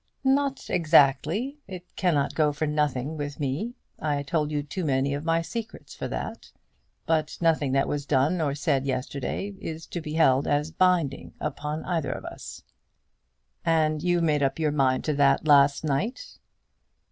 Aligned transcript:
"Not 0.23 0.67
exactly. 0.67 1.59
It 1.67 1.95
cannot 1.95 2.33
go 2.33 2.51
for 2.51 2.65
nothing 2.65 3.17
with 3.17 3.39
me. 3.39 3.75
I 3.99 4.23
told 4.23 4.49
you 4.51 4.63
too 4.63 4.83
many 4.83 5.13
of 5.13 5.23
my 5.25 5.43
secrets 5.43 5.93
for 5.93 6.07
that. 6.07 6.51
But 7.05 7.37
nothing 7.39 7.73
that 7.73 7.87
was 7.87 8.07
done 8.07 8.41
or 8.41 8.55
said 8.55 8.87
yesterday 8.87 9.53
is 9.61 9.85
to 9.85 10.01
be 10.01 10.13
held 10.13 10.47
as 10.47 10.71
binding 10.71 11.35
upon 11.39 11.85
either 11.85 12.11
of 12.11 12.25
us." 12.25 12.63
"And 13.63 14.01
you 14.01 14.21
made 14.21 14.41
up 14.41 14.57
your 14.57 14.71
mind 14.71 15.03
to 15.03 15.13
that 15.13 15.47
last 15.47 15.83
night?" 15.83 16.39